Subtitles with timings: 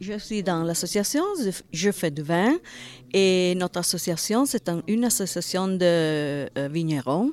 [0.00, 1.22] je suis dans l'association,
[1.72, 2.56] je fais du vin
[3.12, 7.32] et notre association, c'est une association de euh, vignerons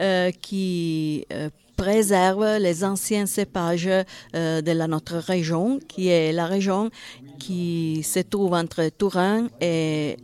[0.00, 3.88] euh, qui euh, préserve les anciens cépages
[4.34, 6.90] de notre région, qui est la région
[7.38, 10.16] qui se trouve entre Turin et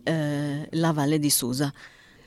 [0.73, 1.73] la vallée de Sousa.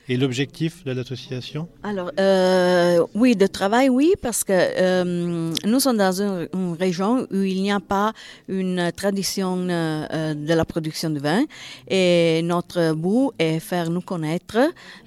[0.08, 1.68] Et l'objectif de l'association?
[1.84, 6.48] Alors, euh, oui, de travail, oui, parce que euh, nous sommes dans une,
[6.78, 8.12] région où il n'y a pas
[8.48, 11.44] une tradition euh, de la production de vin
[11.86, 14.58] et notre but est faire nous connaître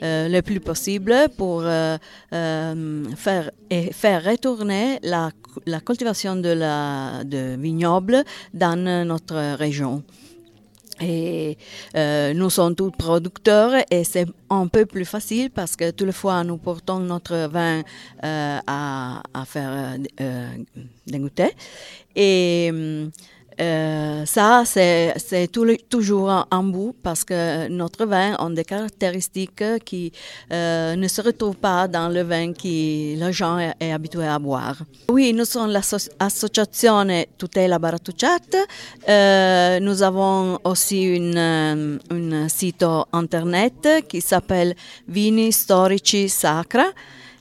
[0.01, 5.31] le plus possible pour faire, et faire retourner la,
[5.65, 8.23] la cultivation de, la, de vignoble
[8.53, 10.03] dans notre région.
[11.01, 11.57] Et
[11.95, 16.13] euh, nous sommes tous producteurs et c'est un peu plus facile parce que toutes les
[16.13, 17.81] fois nous portons notre vin
[18.23, 20.47] euh, à, à, faire euh,
[21.05, 21.51] dégoûter.
[22.15, 22.71] Et
[23.59, 25.51] euh, ça, c'est
[25.89, 30.11] toujours en bout parce que notre vin a des caractéristiques qui
[30.51, 32.67] euh, ne se retrouvent pas dans le vin que
[33.15, 34.77] les gens est, habitué à boire.
[35.09, 38.39] Oui, nous sommes l'association Tutela Baratucciat.
[39.07, 44.75] Euh, nous avons aussi un site internet qui s'appelle
[45.07, 46.85] Vini Storici Sacra.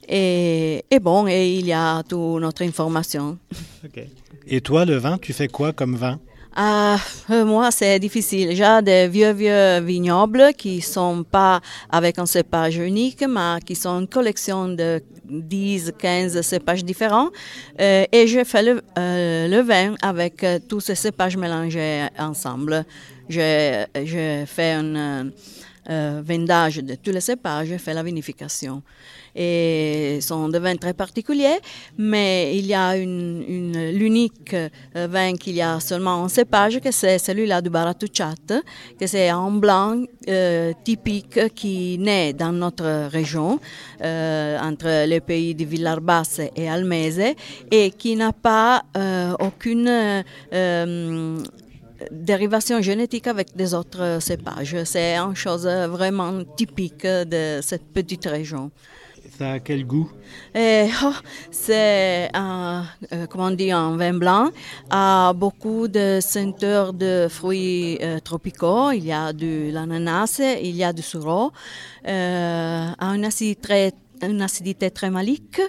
[0.08, 3.38] Et, et, bon, et il y a toute notre information.
[3.84, 4.08] Okay.
[4.46, 6.18] Et toi, le vin, tu fais quoi comme vin?
[6.56, 6.98] Ah,
[7.30, 8.54] euh, moi, c'est difficile.
[8.54, 13.98] J'ai des vieux, vieux vignobles qui sont pas avec un cépage unique, mais qui sont
[14.00, 17.30] une collection de 10, 15 cépages différents.
[17.80, 22.84] Euh, et je fais le, euh, le vin avec tous ces cépages mélangés ensemble.
[23.28, 24.76] Je, je fais
[25.86, 28.82] un vendage de tous les cépages, je fais la vinification.
[29.36, 31.58] Et sont des vins très particuliers,
[31.98, 34.68] mais il y a une, l'unique euh,
[35.10, 38.34] vin qu'il y a seulement en cépage, que c'est celui-là du Baratuchat,
[38.98, 43.58] que c'est un blanc euh, typique qui naît dans notre région,
[44.02, 47.34] euh, entre les pays de Villarbasse et Almese,
[47.72, 48.84] et qui n'a pas
[49.40, 49.90] aucune
[52.10, 54.76] dérivation génétique avec des autres cépages.
[54.84, 58.70] C'est une chose vraiment typique de cette petite région.
[59.38, 60.08] Ça a quel goût?
[60.54, 61.12] Oh,
[61.50, 64.50] C'est, un, euh, comment on dit, un vin blanc,
[64.90, 68.92] a beaucoup de senteurs de fruits euh, tropicaux.
[68.92, 71.50] Il y a de l'ananas, il y a du sureau,
[72.06, 75.60] euh, a une acidité très, une acidité très malique.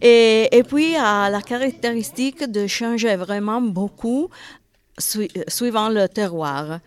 [0.00, 4.30] Et, et puis, a la caractéristique de changer vraiment beaucoup
[5.48, 6.80] suivant le terroir.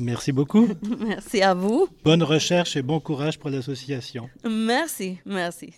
[0.00, 0.68] Merci beaucoup.
[1.00, 1.88] merci à vous.
[2.04, 4.28] Bonne recherche et bon courage pour l'association.
[4.44, 5.72] Merci, merci.